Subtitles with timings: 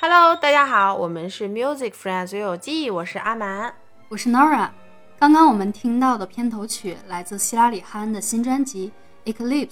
[0.00, 3.74] Hello，大家好，我们是 Music Friends 有记，我是阿蛮，
[4.08, 4.70] 我是 Nora。
[5.18, 8.92] 刚刚我们听到的片头曲来自希拉里·哈恩的新专辑
[9.34, 9.70] 《Eclipse》，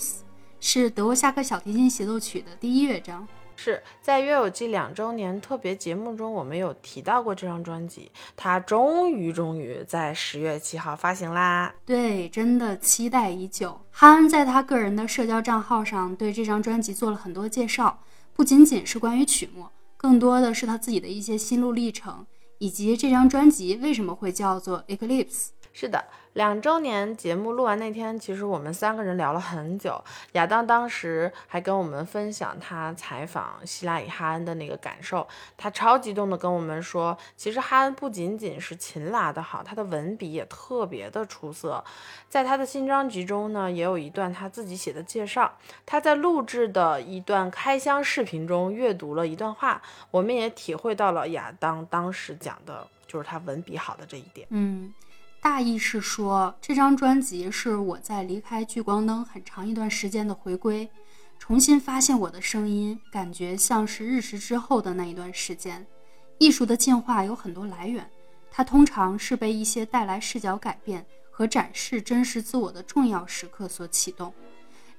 [0.58, 3.28] 是德国下克小提琴协奏曲的第一乐章。
[3.54, 11.72] 是在《约有记》两周年特别节目中，我们有提到过这张专辑，它终于终于在十月七号发行啦！
[11.84, 13.80] 对，真的期待已久。
[13.92, 18.00] 哈恩在他个人的社交账号上对这张专辑做了很多介绍，
[18.34, 22.26] 不仅仅是关于曲目，更多的是他自己的一些心路历程，
[22.58, 25.26] 以及这张专辑为什么会叫做《Eclipse》。
[25.72, 26.04] 是的。
[26.36, 29.98] 两周年节目录完那天，其实我们三个人聊了很久。
[30.32, 35.26] 亚当当时还跟我们分享他采访希拉里·哈恩的那个感受，
[35.56, 41.82] 他超激动的跟我们说，其实哈恩不仅仅是琴拉的好，他的文笔也特别的出色。
[42.28, 45.50] 在他的新专辑中呢，也有一段他自己写的介绍。
[45.86, 49.80] 他在录制的一段开箱视频中阅读了一段话，
[50.10, 54.46] 我们也体会到了亚当当时讲的就是他文笔好的这一点。
[54.50, 54.92] 嗯。
[55.46, 60.90] 大意是说，这张专辑是我在离开聚光灯很长一段时间的回归，
[61.38, 65.86] 重新发现我的声音，感觉像是日食之后的那一段时间。
[66.38, 68.04] 艺术的进化有很多来源，
[68.50, 74.34] 它通常是被一些带来视角改变和展示真实自我的重要时刻所启动。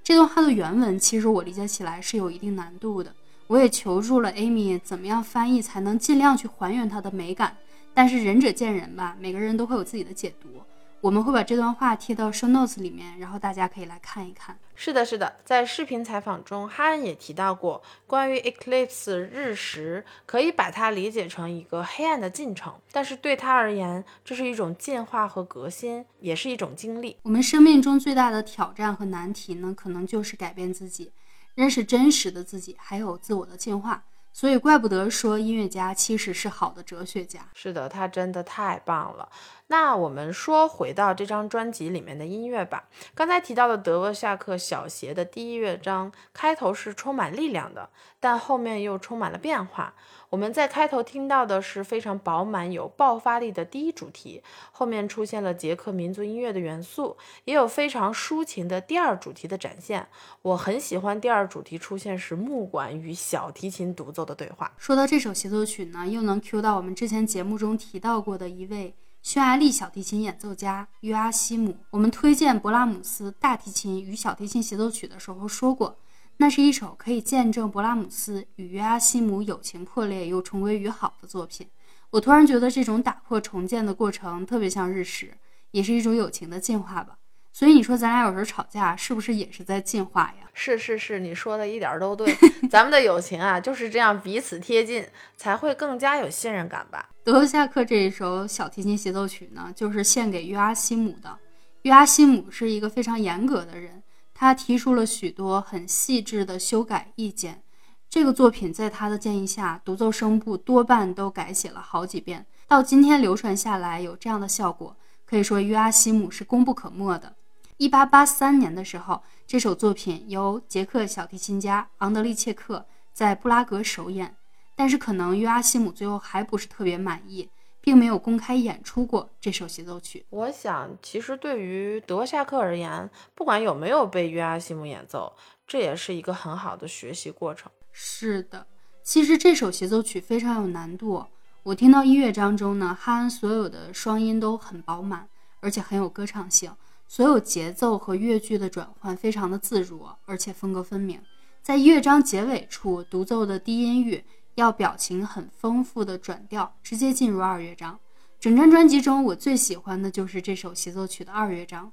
[0.02, 3.14] 这段话的原文其实我理解起来是有一定难度的，
[3.48, 7.58] 我也求助了 Amy，怎么样翻译才能尽量去还原它的美感。
[7.98, 10.62] 但是仁者见仁吧，每个人都会有自己的解读。
[11.02, 14.56] 我们会把这段话贴到 show notes 里面，然后大家可以来看一看。
[14.76, 22.72] 是的，是的，在视频采访中，哈恩也提到过关于 eclipse 日食，可以把它理解成一个黑暗的进程。
[22.92, 27.18] 但是对他而言，这是一种进化和革新，也是一种经历。
[27.24, 31.12] 我们生命中最大的挑战和难题呢，可能就是改变自己，
[31.56, 34.04] 认识真实的自己，还有自我的进化。
[34.32, 37.48] 所以，怪不得说音乐家其实是好的哲学家。
[37.54, 39.30] 是的，他真的太棒了。
[39.70, 42.88] 那我们说回到这张专辑里面的音乐吧。
[43.16, 47.90] 刚才提到的德沃夏克小协的第一乐章开头是充满力量的，
[48.20, 49.96] 但后面又充满了变化。
[50.30, 57.16] 我们在开头听到的是非常饱满、有爆发力的第一主题，后面出现了捷克民族音乐的元素，
[57.46, 60.06] 也有非常抒情的第二主题的展现。
[60.42, 64.72] 我很喜欢第二主题出现时木管与小提琴独奏的对话。
[64.78, 68.94] 说到这首协奏曲呢，又能 Q 到我们之前节目中提到过的一位
[69.24, 71.78] 匈牙利小提琴演奏家约阿希姆。
[71.90, 75.98] 我们推荐勃拉姆斯大提琴与小提琴协奏曲的时候说过。
[76.40, 81.68] 那是一首可以见证勃拉姆斯与约阿希姆友情破裂又重归于好的作品。
[82.12, 85.32] 我突然觉得这种打破重建的过程特别像日食，
[85.72, 87.18] 也是一种友情的进化吧。
[87.52, 90.48] 所以你说咱俩有时候吵架是不是也是在进化呀？
[90.54, 92.32] 是是是，你说的一点都对。
[92.70, 95.04] 咱们的友情啊就是这样彼此贴近，
[95.36, 97.10] 才会更加有信任感吧。
[97.24, 101.36] 德沃夏克这一首小提琴协奏曲呢，就是献给约阿希姆的。
[101.82, 104.04] 约阿希姆是一个非常严格的人。
[104.40, 107.64] 他提出了许多很细致的修改意见。
[108.08, 114.96] 这个作品在他的建议下，独奏声部多半都改写了好几遍，到今天流传下来有这样的效果，
[115.26, 117.36] 可以说约阿希姆是功不可没的。
[117.78, 124.36] 一八八三年的时候，这首作品由捷克小提琴家昂德利切克在布拉格首演，
[124.76, 127.50] 但是可能约阿希姆最后还不是特别满意。
[127.88, 130.26] 并没有公开演出过这首协奏曲。
[130.30, 135.32] 我想，其实对于德沃夏克而言，不管有没有被约阿希姆演奏，
[135.66, 137.72] 这也是一个很好的学习过程。
[137.94, 138.68] 是的，
[139.04, 141.28] 其实这首协奏曲非常有难度。
[141.64, 145.30] 我听到音乐当中呢，哈恩所有的双音都很饱满，
[145.62, 146.70] 而且很有歌唱性，
[147.08, 151.22] 所有节奏和乐句的转换非常的自如，而且风格分明。
[151.62, 154.26] 在乐章结尾处独奏的低音域。
[154.58, 158.00] 要表情很丰富的转调，直接进入二乐章。
[158.40, 161.92] 整张专辑中，我最喜欢的就是这首协奏曲的二乐章。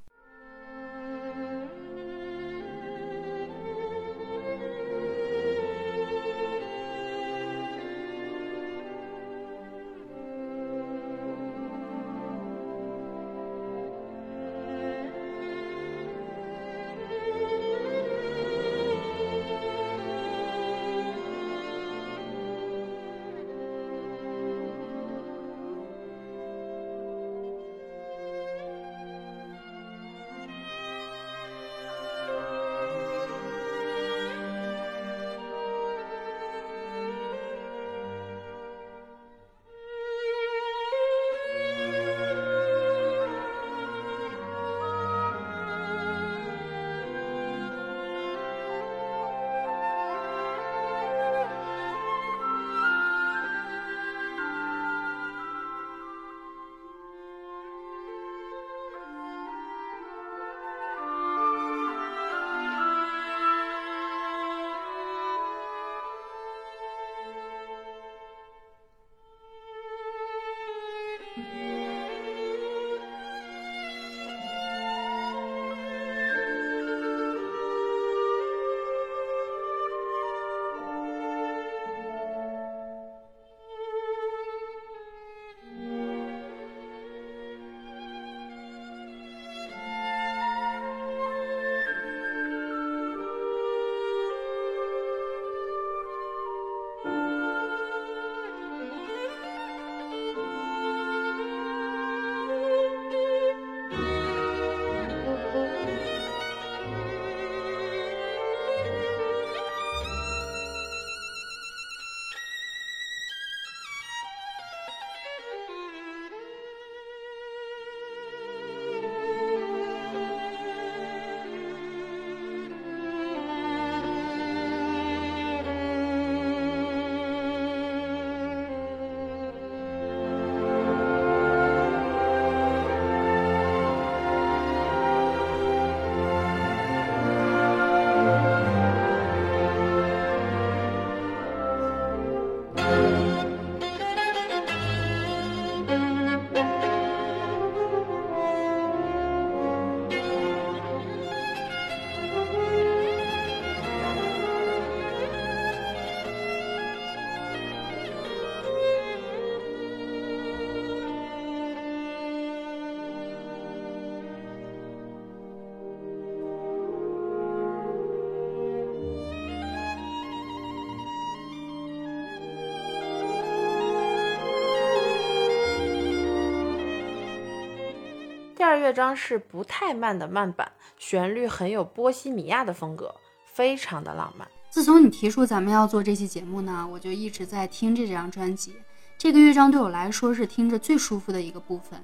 [178.85, 183.15] 乐章是不太慢的慢板，旋律很有波西米亚的风格，
[183.47, 184.47] 非常的浪漫。
[184.69, 188.75] 自从你提出咱们要做这期节目呢，我就一直在听这张专辑。
[189.17, 191.99] 这个乐章对我来说是听着最舒服的一个部分，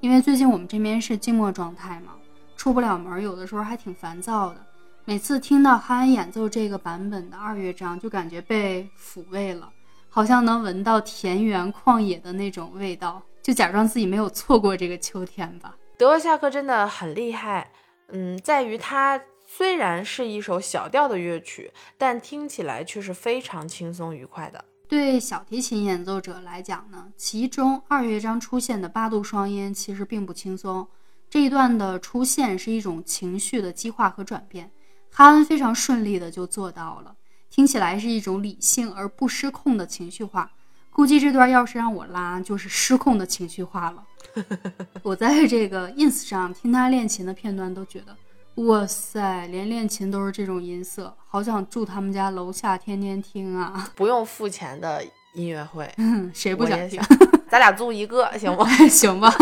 [0.00, 2.14] 因为最近我们这边是静默状态嘛，
[2.56, 4.56] 出不了门，有的时候还挺烦躁的。
[5.04, 9.70] 每次听到哈恩演奏这个版本的二乐章，就感觉被抚慰了，
[10.08, 15.76] 好像能闻到田园旷野的那种味道，就假装自己没有错过这个秋天吧。
[15.96, 17.70] 德沃夏克真的很厉害，
[18.08, 24.64] 嗯，在于它虽然是一首小调的乐曲，但听起来却是非常轻松愉快的。
[24.88, 30.86] 对小提琴演奏者来讲呢，其中二乐章出现的八度双音其实并不轻松。
[31.30, 34.70] 这一段的出现是一种情绪的激化和转变，
[35.10, 37.14] 哈恩非常顺利的就做到了，
[37.50, 40.50] 听起来是一种理性而不失控的情绪化。
[40.94, 44.04] 估计这段要是让我拉，就是失控的情绪化了。
[45.02, 48.16] 我在这个 ins 上听他练琴的片段，都觉得
[48.62, 53.90] 哇塞，连练琴都是这种音色，好想住他们家楼下，天天听啊！
[53.96, 55.92] 不用付钱的音乐会，
[56.32, 57.02] 谁不想听？
[57.48, 58.64] 咱俩租一个行吗？
[58.88, 59.34] 行吧。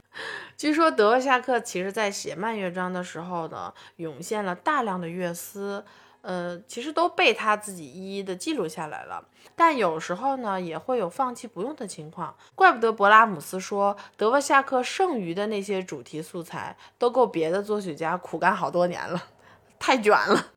[0.58, 5.86] 据说德沃夏克其实在写慢乐章的时候呢，涌现了大量的乐思。
[6.28, 9.24] 呃，其实都被他自己一一的记录下来了，
[9.56, 12.36] 但有时候呢，也会有放弃不用的情况。
[12.54, 19.24] 怪不得勃拉姆斯说，德沃夏克剩余的那些主题素材都够别的作曲家苦干好多年了，
[19.80, 20.48] 太卷了。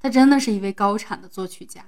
[0.00, 1.84] 他真的是一位高产的作曲家。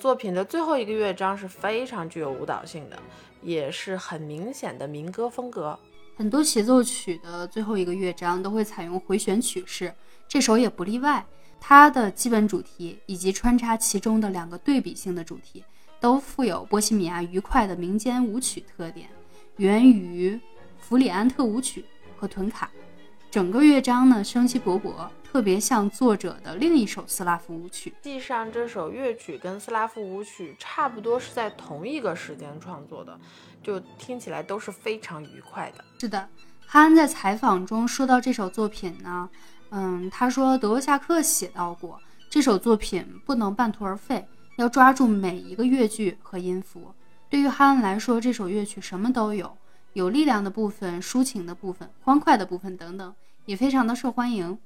[0.00, 2.98] 作品的最后一个乐章是非常具有舞蹈性的，
[3.42, 5.78] 也是很明显的民歌风格。
[6.16, 9.94] 很多协奏曲的最后一个乐章都会采用回旋曲式，
[10.26, 11.22] 这首也不例外。
[11.60, 15.62] 它的基本主题以及穿插其中的两个对比性的主题，
[16.00, 19.10] 都富有波西米亚愉快的民间舞曲特点，
[19.58, 20.40] 源于
[20.78, 21.84] 弗里安特舞曲
[22.16, 22.70] 和屯卡。
[23.30, 27.90] 整个乐章呢生机勃勃，特别像作者的另一首斯拉夫舞曲。
[27.90, 33.16] 实际上，这首乐曲跟斯拉夫舞曲差不多是在同一个时间创作的，
[33.62, 35.84] 就听起来都是非常愉快的。
[36.00, 36.28] 是的，
[36.66, 39.30] 哈恩在采访中说到这首作品呢。
[39.70, 46.92] 嗯，他说德沃夏克写到过这首作品不能半途而废，要抓住每一个乐句和音符。
[47.28, 49.56] 对于哈恩来说，这首乐曲什么都有，
[49.92, 54.58] 有力量的部分、抒情的部分、欢快的部分等等，也非常的受欢迎。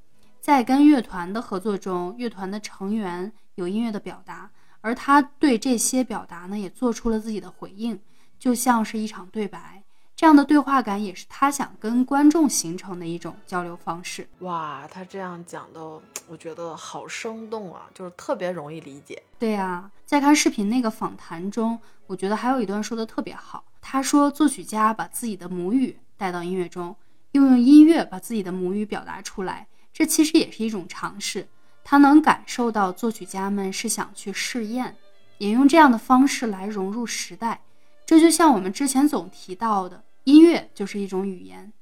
[0.45, 4.51] 在跟乐团的合作中，乐团的成员有音乐的表达，
[4.83, 7.99] 而他对这些表达呢，也做出了自己的回应，
[8.39, 9.83] 就像是一场对白。
[10.15, 14.29] 这样的对话感也是他想跟观众形成的一种交流方式。
[14.41, 15.81] 哇，他这样讲的，
[16.29, 19.23] 我觉得好生动啊，就是特别容易理解。
[19.39, 23.65] 对呀，在看视频那个访谈中，我觉得还有一段说的特别好。
[23.81, 26.95] 他说，作曲家把自己的母语带到音乐中，
[27.33, 31.49] 又用音乐把自己的母语表达出来，这其实也是一种尝试。
[31.85, 34.97] 他能感受到作曲家们是想去试验，
[35.39, 37.63] 也用这样的方式来融入时代。
[38.05, 41.73] 这就像我们之前总提到的，音乐就是一种语言。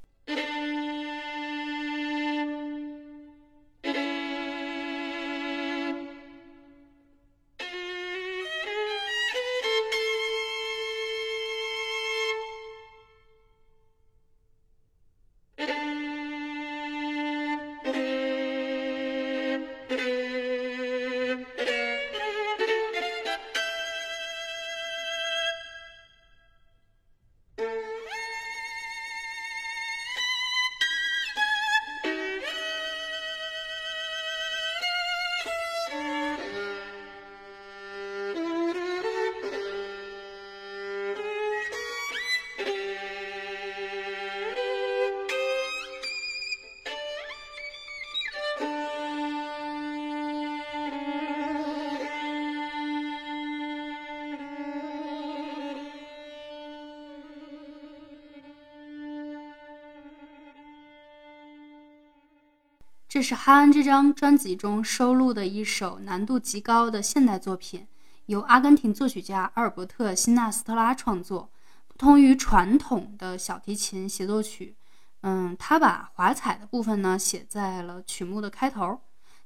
[63.22, 67.86] 这是哈恩这张专辑中收录的一首难度极高的现代作品，
[68.26, 71.48] 由阿根廷作曲家阿尔伯特·辛纳斯特拉创作。
[71.86, 74.74] 不同于传统的小提琴协奏曲，
[75.20, 79.00] 嗯，他把华彩的部分呢写在了曲目的开头。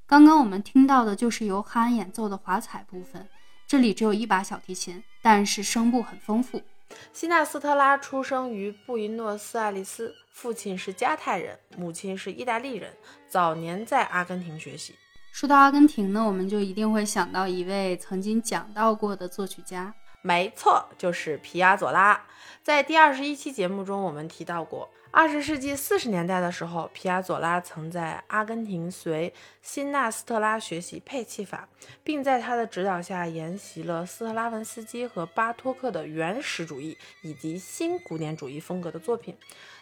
[0.07, 3.29] 刚刚我们听到的就是由哈恩演奏的华彩部分，
[3.67, 6.63] 这里只有一把小提琴，但是声部很丰富。
[7.13, 12.93] 希纳斯特拉出生于布宜诺斯艾利斯，父亲是加泰人，母亲是意大利人。
[13.29, 14.95] 早年在阿根廷学习。
[15.33, 19.95] 说到阿根廷呢，我们就一定会想到一位曾经讲到过的作曲家，
[20.27, 22.21] 没错，就是皮亚佐拉。
[22.65, 24.91] 在第二十一期节目中，我们提到过。
[25.13, 31.69] 二十世纪四十年代的时候，皮亚佐拉曾在阿根廷随辛纳斯特拉学习配器法，
[32.03, 39.37] 并在他的指导下研习了斯特拉文斯基和巴托克的原始主义以及新古典主义风格的作品。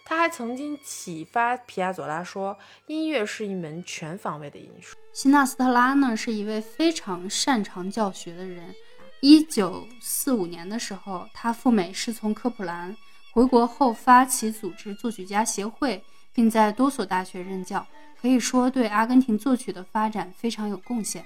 [0.04, 8.74] 他还曾经启发皮亚佐拉说：“音乐是一门全方位的艺术。”辛纳斯特拉呢，是一位非常擅长教学的人。
[9.20, 12.96] 一九四五年的时候，他赴美师从科普兰。
[13.32, 16.00] 回国后发起组织作曲家协会，
[16.32, 17.84] 并在多所大学任教，
[18.20, 21.24] 可以说对阿根廷作曲的发展非常有贡献。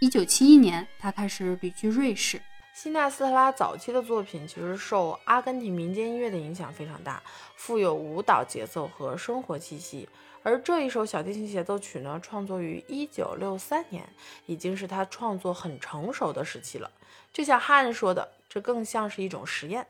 [0.00, 2.40] 一九七一年，他开始旅居瑞士。
[2.74, 7.20] 西纳斯特拉早期的作品其实受阿根廷民间音乐的影响非常大，
[7.56, 10.08] 富有舞蹈节奏和生活气息。
[10.44, 14.08] 而这一首小提琴协奏曲呢，创作于一九六三年，
[14.46, 16.88] 已经是他创作很成熟的时期了。
[17.32, 19.86] 就像汉说的，这更像是一种实验。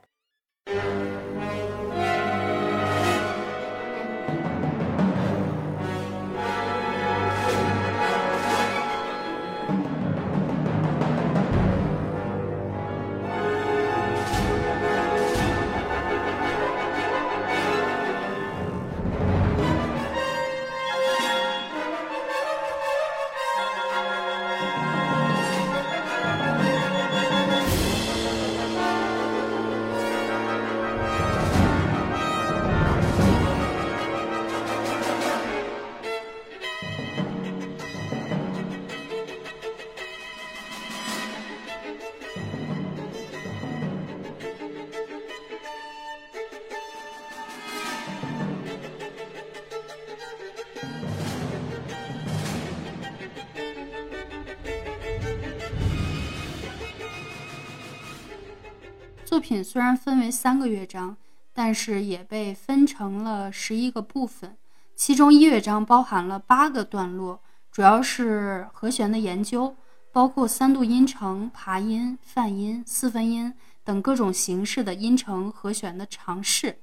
[59.48, 61.16] 品虽然分为三个乐章，
[61.54, 64.54] 但是也被分成了十一个部分，
[64.94, 67.40] 其中一乐章包含了八个段落，
[67.72, 69.74] 主要是和弦的研究，
[70.12, 76.76] 包括三度音程、爬音、泛音、四分音等各种形式的音程和弦的尝试。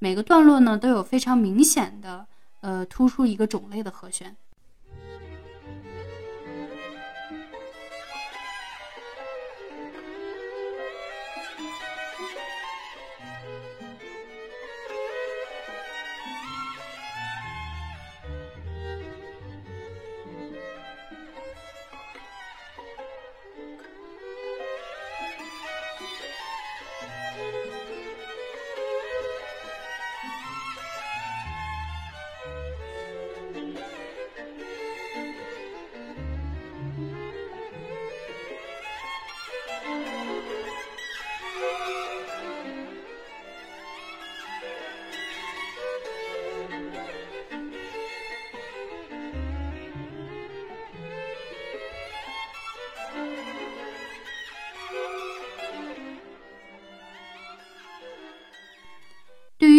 [0.00, 2.26] 每个段落呢都有非常明显的，
[2.62, 4.36] 呃，突出一个种类的和弦。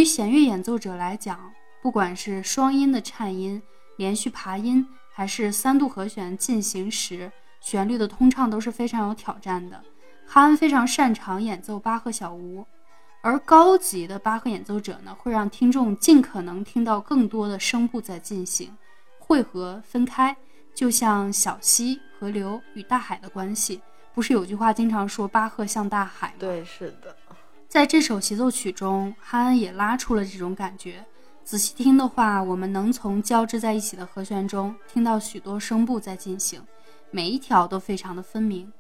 [0.10, 3.62] 弦乐演奏者来讲，不管是双音的颤音、
[3.95, 9.80] 连续爬音，还是三度和弦进行时旋律的通畅，都是非常有挑战的。
[10.26, 12.65] 哈恩非常擅长演奏巴赫小屋，
[13.22, 18.76] 而高级的巴赫演奏者呢，会让听众尽可能听到更多的声部在进行
[19.19, 20.36] 汇合、分开，
[20.74, 23.80] 就像小溪、河流与大海的关系。
[24.15, 26.34] 不是有句话经常说巴赫像大海吗？
[26.39, 27.15] 对，是的。
[27.70, 31.06] 在这首协奏曲中，哈恩也拉出了这种感觉。
[31.44, 36.60] 仔细听的话，我们能从交织在一起的和弦中听到许多声部在进行，
[37.12, 38.74] 每一条都非常的分明。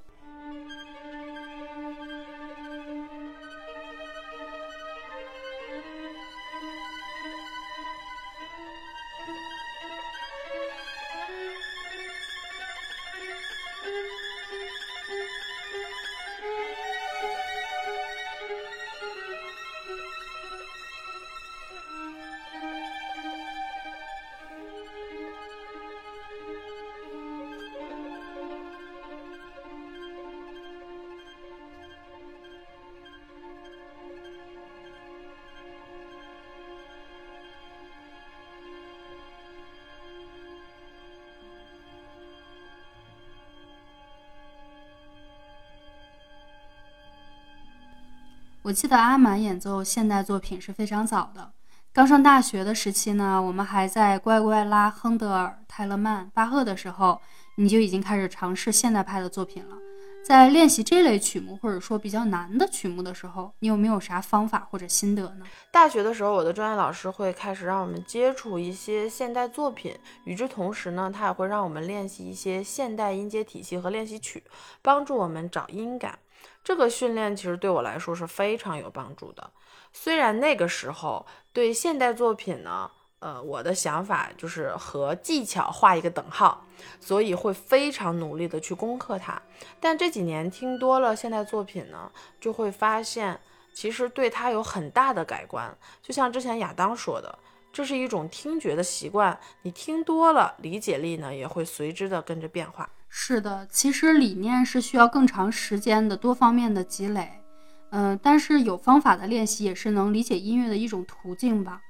[48.69, 51.53] 我记得阿满演奏现代作品是非常早的。
[51.91, 57.19] 刚上大学的时期呢，我们还在乖乖拉亨德尔、泰勒曼、巴赫的时候，
[57.55, 59.75] 你就已经开始尝试现代派的作品了。
[60.23, 65.45] 在练习这类曲目或者说比较难的曲目的时候，你有没有啥方法或者心得呢？
[65.71, 74.43] 大学的时候，我的专业老师会开始让我们接触一些现代作品，与之同时呢，他也会让我们练习一些现代音阶体系和练习曲，
[74.83, 76.19] 帮助我们找音感。
[76.63, 79.51] 这个训练其实对我来说是非常有帮助的。
[79.91, 86.63] 虽然那个时候对现代作品呢，呃，我的想法就是和技巧画一个等号，
[86.99, 89.41] 所以会非常努力的去攻克它。
[89.79, 93.39] 但这几年听多了现代作品呢，就会发现
[93.73, 95.75] 其实对它有很大的改观。
[96.01, 97.39] 就像之前亚当说的，
[97.73, 102.87] 这是一种听觉的习惯，你听多了，理解力呢也会随之的跟着变化。
[103.09, 107.41] 是的，其实理念是需要更长时间的多方面的积累，
[107.89, 111.81] 嗯，但是有方法的练习也是能理解音乐的一种途径吧。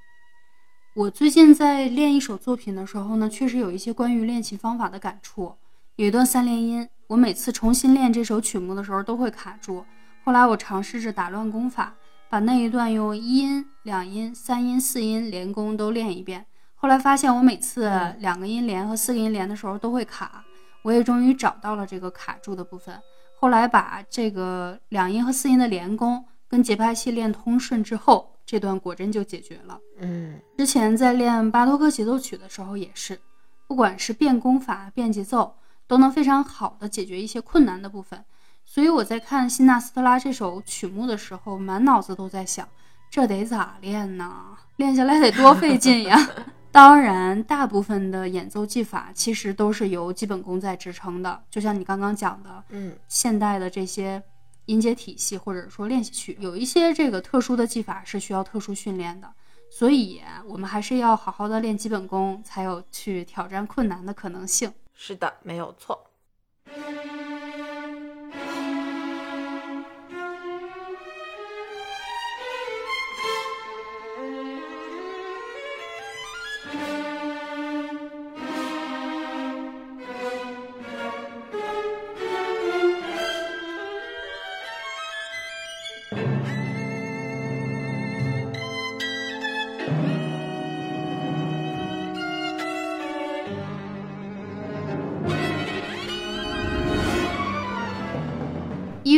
[0.94, 5.54] 我最近在练一首作品的时候呢，确实有一些关于练习方法的感触。
[5.96, 9.84] 有一段三连音，我每次重新练这首曲目的时候都会卡住。
[10.24, 11.94] 后来我尝试着打乱功法，
[12.28, 16.46] 把那一段用一音、两音、三音、四音连弓都练一遍。
[16.74, 20.42] 后来发现我每次两个音连和四个音连的时候都会卡。
[20.82, 23.00] 我也终于找到了这个卡住的部分，
[23.38, 29.78] 后来把这个两音和四音的连弓跟节拍器练通顺之后，这段果真就解决了。
[29.98, 33.20] 嗯，之前在练巴托克协奏曲的时候也是，
[33.66, 35.54] 不管是变功法、变节奏，
[35.86, 38.24] 都能非常好的解决一些困难的部分。
[38.64, 42.68] 所以我在看辛纳斯特拉这首曲目的时候，满脑子都在想，
[43.10, 44.56] 这得咋练呢？
[44.76, 46.16] 练下来得多费劲呀！
[46.72, 54.22] 当然，大部分的演奏技法其实都是由基本功在支撑的，就像你刚刚讲的，嗯，现代的这些
[54.66, 59.28] 音阶体系或者说练习曲，有一些这个特殊的技法是需要特殊训练的，
[59.68, 64.72] 所以我们还是要好好的练基本功，才有去挑战困难的可能性。
[64.94, 66.06] 是的，没有错。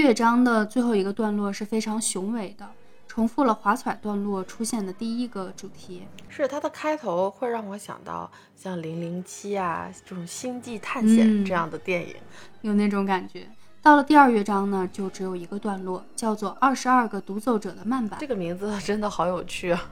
[0.02, 2.68] 乐章的最后一个段落是非常雄伟的，
[3.06, 6.02] 重复了华彩段落出现的第一个主题。
[6.28, 12.16] 是它的开头会让我想到像《零零七》啊这种星际探险这样的电影，
[12.62, 13.46] 有那种感觉。
[13.80, 18.18] 到了第二乐章呢，就只有一个段落，叫做《二十二个独奏者的慢板》。
[18.20, 19.88] 这个名字真的好有趣啊！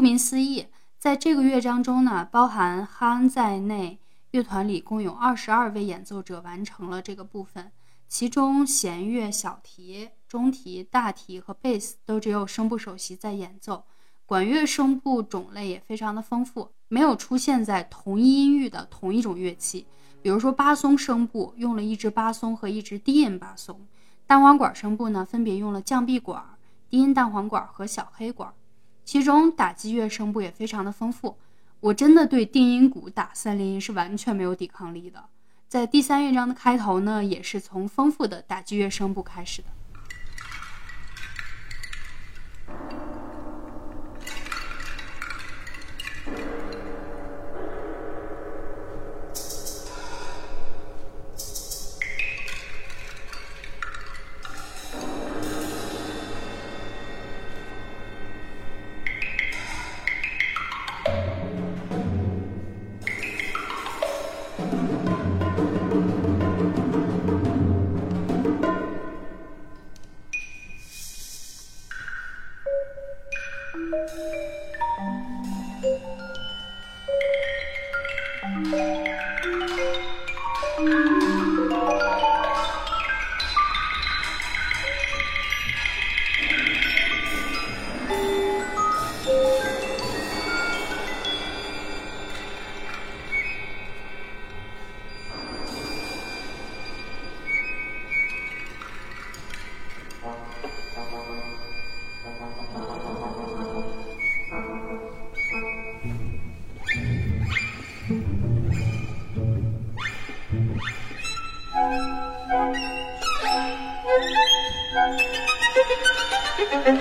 [0.00, 0.66] 顾名思义，
[0.98, 3.98] 在这个乐章中呢，包含哈恩在内，
[4.30, 7.70] 乐团里共有二十二位演奏者完成了这个部分。
[8.08, 13.84] 其中，弦乐、小提、中提、大提和贝斯都只有声部首席在演奏。
[14.24, 19.86] 管乐声部种类也非常的丰富，没有出现在同一音域的同一种乐器。
[20.22, 23.76] 比如说，巴松声部用了一支巴松和一支低音巴松；
[24.26, 26.42] 单簧管声部呢，分别用了降 B 管、
[26.88, 28.50] 低音单簧管和小黑管。
[29.10, 31.36] 其中打击乐声部也非常的丰富，
[31.80, 35.24] 我真的对定音鼓打三连音是完全没有抵抗力的。
[35.66, 39.68] 在第三乐章的开头呢，也是从丰富的打击乐声部开始的。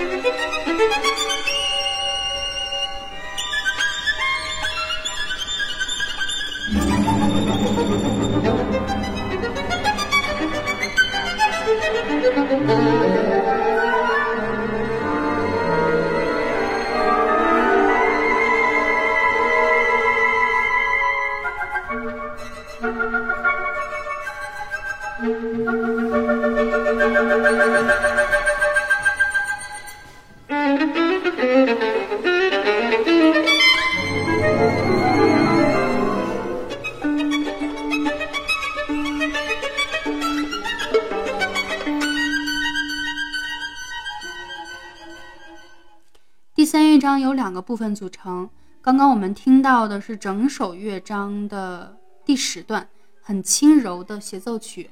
[0.10, 0.50] 第三乐
[47.20, 48.50] 章由两个部分组成。
[48.82, 52.88] 刚刚我们听到的是整首乐章的第十段，
[53.22, 54.90] 很轻柔的协奏曲。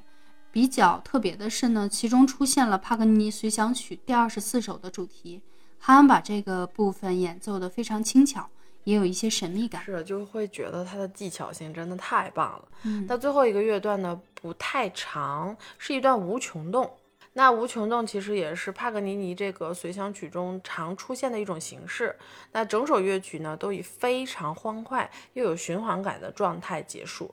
[0.52, 5.42] 比较特别的是呢，其中出现了帕格尼尼随想曲第二十四首的主题。
[5.80, 8.50] 哈恩把这个部分演奏的非常轻巧，
[8.84, 9.82] 也有一些神秘感。
[9.86, 12.68] 是，就会觉得他的技巧性真的太棒了。
[12.84, 16.92] 嗯，那最后一个乐段呢，不太长，是一段无穷动。
[17.38, 22.16] 那无穷动其实也是帕格尼尼这个随想曲中常出现的一种形式。
[22.52, 27.32] 那整首乐曲呢，都以非常欢快又有循环感的状态结束。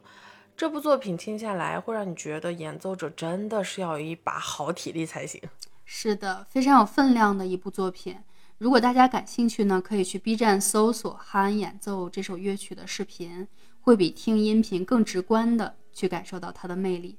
[0.54, 5.40] 这部作品听下来，会让你觉得演奏者真的是要有一把好体力才行。
[5.86, 8.18] 是的，非常有分量的一部作品。
[8.58, 13.48] 如果大家感兴趣呢，可以去 B 站搜索哈恩演奏这首乐曲的视频，
[13.80, 17.16] 会比听音频更直观的去感受到它的魅力。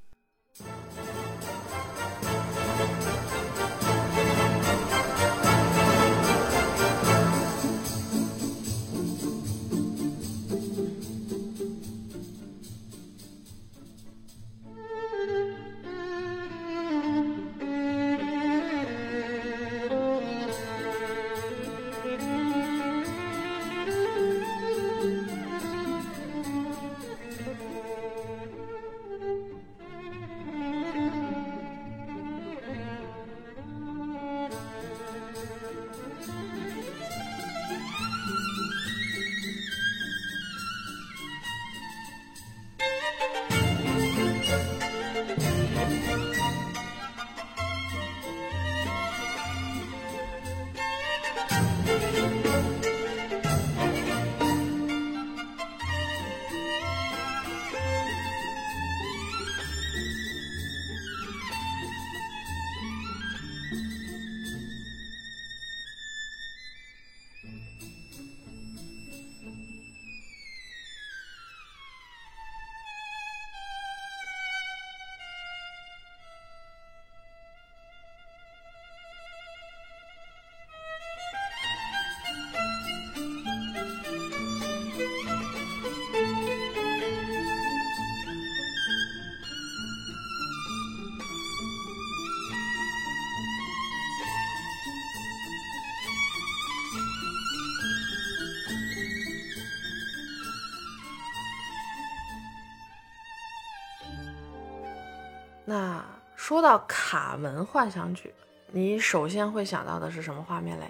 [105.65, 106.03] 那
[106.35, 108.33] 说到卡门幻想曲，
[108.71, 110.85] 你首先会想到的是什么画面嘞？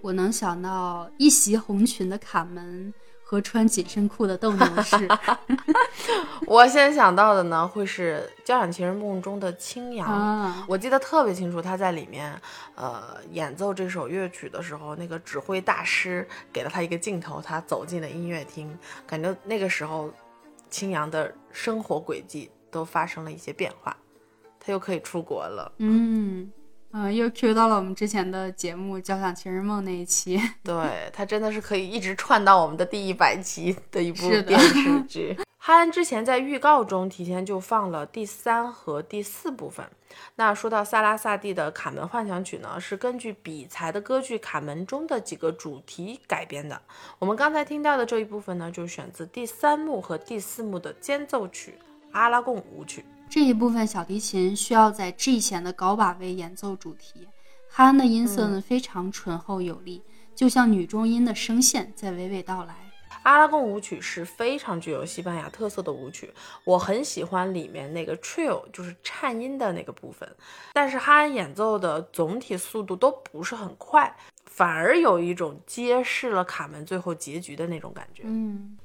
[0.00, 2.92] 我能想到一袭红裙的卡门
[3.24, 5.08] 和穿紧身裤的斗牛士。
[6.46, 10.06] 我先想到的呢，会是《交响情人梦》中的青扬。
[10.06, 12.38] 啊，我记得特别清楚，他在里面，
[12.74, 20.12] 呃，演奏这首乐曲的时候，那个指挥大师给了他一个镜头，他走进了音乐厅，感觉那个时候，
[20.68, 23.96] 青扬的生活轨迹都发生了一些变化，
[24.64, 25.70] 他又可以出国了。
[25.78, 26.50] 嗯，
[26.92, 30.40] 呃，又 Q 到了我们之前的节目《交响情人梦》那一期。
[30.64, 35.36] 对他真的是可以一直串到我们的第一百集的一部电视剧。
[35.58, 39.84] 哈恩之前在预告中提前就放了第三和第四部分。
[40.36, 46.80] 那说到萨拉萨蒂的《卡门幻想曲》呢，是根据比才的歌剧《卡门》中的几个主题改编的。
[47.18, 51.72] 我们刚才听到的这一部分呢，就选自第三幕和第四幕的间奏曲
[52.12, 53.00] 《阿拉贡舞曲》。
[53.34, 57.26] 这一部分小提琴需要在 G 弦的高把位演奏主题，
[57.68, 60.04] 哈恩的音色呢非常醇厚有力，
[60.36, 62.76] 就像女中音的声线在娓娓道来。
[63.24, 70.36] 阿拉贡舞曲是非常具有西班牙特色的舞曲，我很喜欢里面那个 trill，就是颤音的那个部分。
[70.72, 74.16] 但是哈恩演奏的总体速度都不是很快，
[74.46, 78.22] 反而有一种揭示了卡门最后结局的那种感觉。
[78.26, 78.78] 嗯。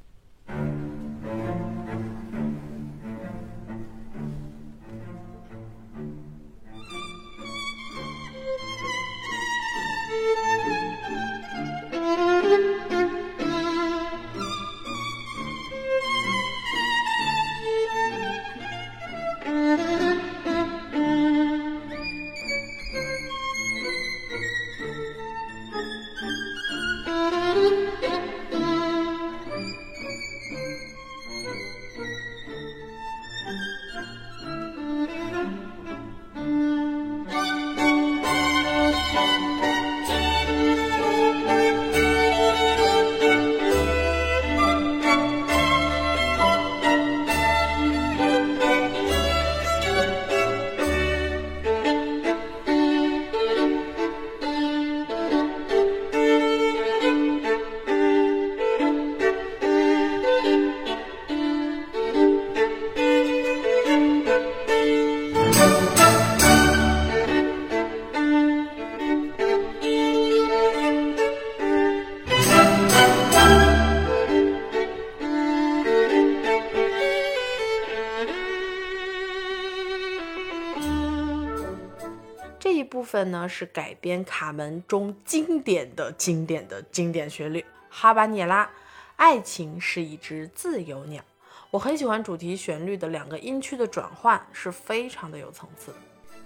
[83.20, 88.64] 分呢是改编卡门中经典的经典的经典旋律《哈巴涅拉》，
[89.18, 91.22] 爱情是一只自由鸟。
[91.70, 95.94] 我很喜欢主题旋律的两个音区的转换，是非常的有层次。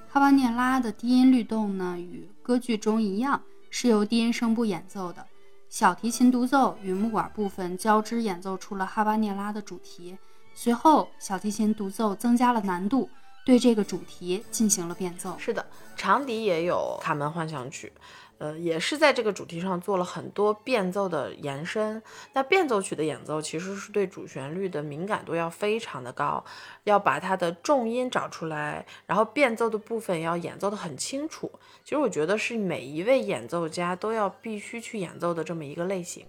[0.09, 5.23] 哈巴涅拉的低音律动呢，与歌剧中一样，是由低音声部演奏的。
[5.69, 10.17] 小提琴独奏与木管部分交织演奏出了哈巴涅拉的主题。
[10.55, 13.07] 随后，小提琴独奏增加了难度，
[13.45, 15.35] 对这个主题进行了变奏。
[15.37, 15.65] 是的，
[15.95, 17.91] 长笛也有《卡门幻想曲》。
[18.39, 22.01] 呃，也是在这个主题上做了很多变奏的延伸。
[22.33, 26.43] 那变奏曲的演奏其实是对主旋律的敏感度要非常的高，
[26.83, 31.49] 要把它的重音找出来，然后变奏的部分要演奏的很清楚。
[31.85, 36.25] 其实我觉得是每一位演奏家都要必须去演奏的这么一个类型。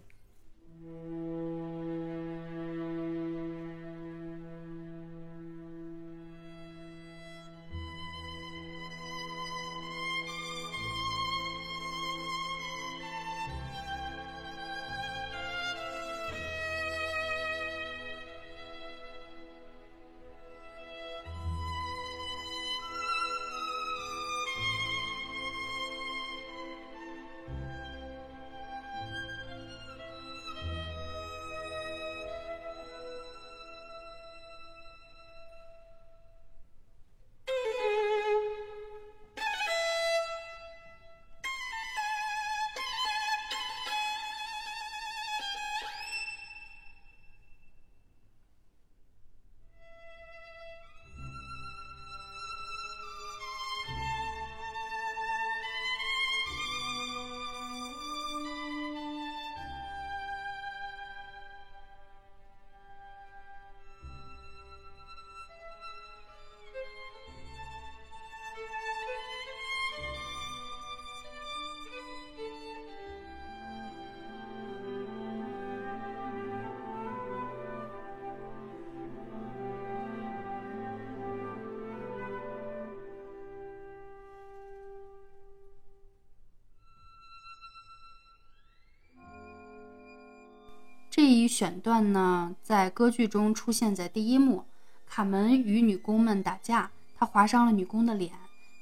[91.43, 94.65] 一选段呢，在歌剧中出现在第一幕。
[95.07, 98.33] 卡门与女工们打架，他划伤了女工的脸，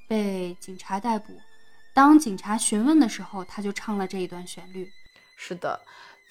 [0.08, 1.38] 被警察逮捕。
[1.92, 4.90] 当警察询问的时候，他就唱了这一段旋律。
[5.36, 5.80] 是的，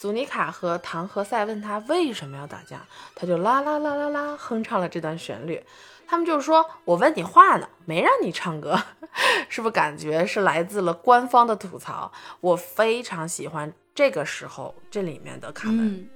[0.02, 2.82] 祖尼卡和唐和塞问他为什么要打架，
[3.14, 5.64] 他就啦啦啦啦啦哼唱了这段旋律。
[6.08, 8.82] 他们就说：“我问你话呢，没让你唱歌。
[9.48, 12.12] ”是不是感觉是来自了官方的吐槽？
[12.40, 16.10] 我非常喜欢这个时候这里面的卡门。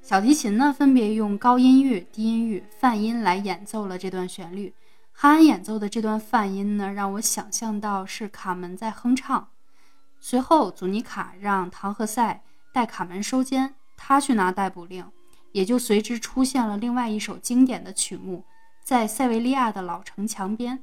[0.00, 4.72] 小提琴呢，分别用高音域、低音域、泛音来演奏了这段旋律。
[5.12, 9.48] 哈恩演奏的这段泛音呢，让我想象到是卡门在哼唱。
[10.20, 12.40] 随后，祖尼卡让唐赫塞
[12.74, 15.06] 带卡门收监，他去拿逮捕令，
[15.52, 18.42] 也就随之出现了另外一首经典的曲目，
[18.82, 20.82] 在塞维利亚的老城墙边。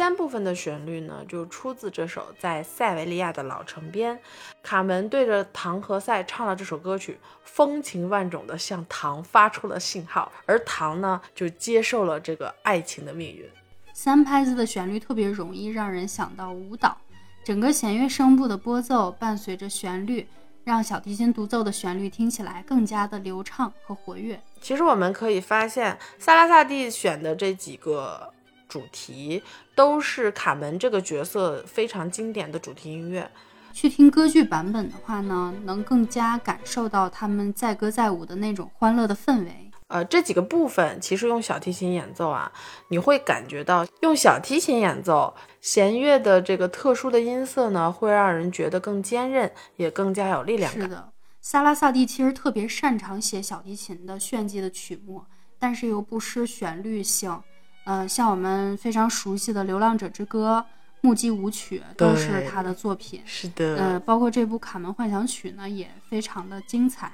[0.00, 4.18] 三部分的旋律呢，就出自这首在塞维利亚的老城边。
[4.62, 13.46] 卡门对着唐和塞唱了这首歌曲，风情万种的向唐发出了信号，而唐呢就接受了这个爱情的命运。
[13.92, 16.96] 三拍子的旋律特别容易让人想到舞蹈，
[17.44, 20.26] 整个弦乐声部的拨奏伴随着旋律，
[20.64, 24.40] 让小提琴独奏的旋律听起来更加的流畅和活跃。
[24.62, 28.32] 其实我们可以发现，萨拉萨蒂选的这几个
[28.70, 29.42] 主题
[29.74, 33.28] 都是卡门这个角色非常经典的主题音乐。
[33.72, 39.70] 去听歌剧版本的话呢，能更加感受到他们载歌载舞的那种欢乐的氛围。
[39.88, 42.52] 呃，这几个部分其实用小提琴演奏啊，
[42.88, 50.82] 你会感觉到用小提琴演奏弦乐的这个特殊的音色呢，会让人觉得更坚韧，也更加有力量感。
[50.82, 55.24] 是的，萨拉萨蒂其实特别擅长写小提琴的炫技的曲目，
[55.58, 57.40] 但是又不失旋律性。
[57.84, 60.64] 呃，像我们非常熟悉的《流浪者之歌》。
[61.02, 67.10] 木屐舞曲都是他的作品，是的，呃，包括这部《卡门幻想曲》呢，也非常的精彩。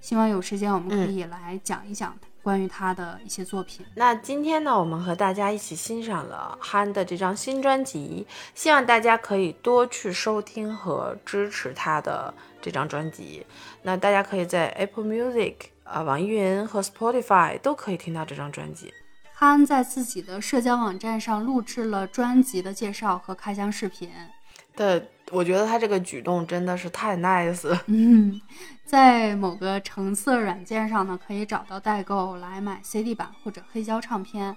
[0.00, 3.84] 希望有时间我们可以来讲一讲关于他的一些作品。
[3.94, 13.44] 那今天呢，我们和大家一起欣赏了憨的这张新专辑，希望大家可以多去收听和支持他的这张专辑。
[13.82, 18.94] 那大家可以在 Apple Music、啊网易云和 Spotify 都可以听到这张专辑。
[19.38, 24.10] 他在自己的社交网站上录制了专辑的介绍和开箱视频。
[24.74, 27.78] 对，我觉得他这个举动真的是太 nice。
[27.86, 28.40] 嗯，
[28.86, 34.56] 在某个橙色软件上呢，可以找到代购来买 CD 版或者黑胶唱片。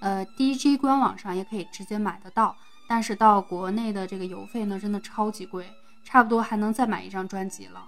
[0.00, 2.54] 呃，DG 官网上也可以直接买得到，
[2.86, 5.66] 但是到国内的这个邮费呢，真的超级贵，
[6.04, 7.82] 差不多还能再买一张专辑了。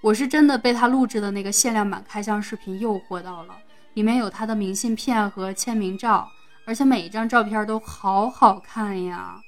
[0.00, 3.56] 我是真的被他录制的那个限量版开箱视频诱惑到了。
[3.94, 6.28] 里面有他的明信片和签名照，
[6.64, 9.40] 而且每一张照片都好好看呀！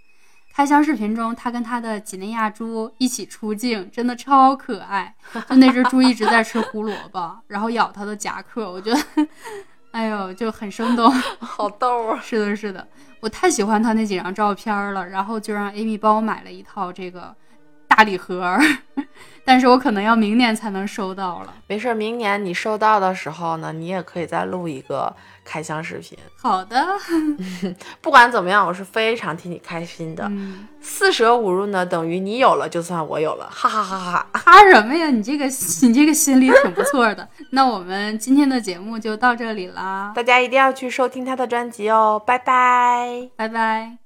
[0.53, 5.14] 开箱视频中，他跟他的几内亚猪一起出镜，真的超可爱。
[5.49, 9.26] 就那只猪一直在吃胡萝卜， 然后咬他的夹克，我觉得，
[9.90, 12.20] 哎呦，就很生动，好逗啊！
[12.22, 12.86] 是的，是的，
[13.20, 17.34] 我太喜欢他那几张照片了，然后就让 Amy 帮我买了一套这个。
[17.97, 18.59] 大礼盒，
[19.47, 21.55] 但是我可能要明年才能收到了。
[21.68, 25.14] 没事，明年你收到的时候呢，你也可以再录一个
[25.45, 26.18] 开箱视频。
[26.36, 26.84] 好的，
[28.03, 30.28] 不管怎么样，我是非常替你开心的。
[30.80, 33.99] 四舍五入呢，等于你有了就算我有了，哈哈哈
[34.32, 34.40] 哈！
[34.40, 35.11] 哈什么呀？
[35.11, 35.45] 你这个
[35.86, 37.28] 你这个心理挺不错的。
[37.51, 43.99] 那我们今天的节目就到这里啦，大家一定要去收听他的专辑哦，拜拜，拜拜。